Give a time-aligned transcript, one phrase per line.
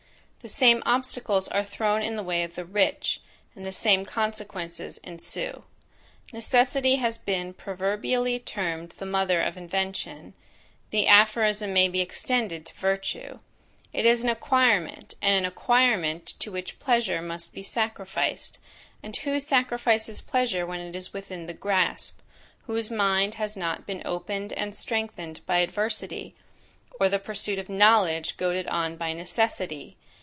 [0.43, 3.21] The same obstacles are thrown in the way of the rich,
[3.55, 5.65] and the same consequences ensue.
[6.33, 10.33] Necessity has been proverbially termed the mother of invention;
[10.89, 13.37] the aphorism may be extended to virtue.
[13.93, 18.57] It is an acquirement, and an acquirement to which pleasure must be sacrificed,
[19.03, 22.17] and who sacrifices pleasure when it is within the grasp,
[22.65, 26.33] whose mind has not been opened and strengthened by adversity,
[26.99, 29.97] or the pursuit of knowledge goaded on by necessity?